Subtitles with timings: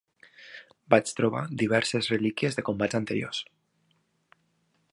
[0.93, 3.43] Vaig trobar diverses relíquies de combats anteriors